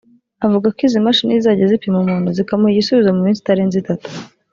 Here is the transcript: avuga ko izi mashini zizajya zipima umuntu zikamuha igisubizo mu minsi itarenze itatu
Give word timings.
avuga 0.45 0.67
ko 0.75 0.79
izi 0.87 0.99
mashini 1.05 1.37
zizajya 1.39 1.69
zipima 1.71 1.97
umuntu 2.05 2.27
zikamuha 2.37 2.71
igisubizo 2.71 3.09
mu 3.15 3.21
minsi 3.25 3.39
itarenze 3.41 3.75
itatu 3.79 4.07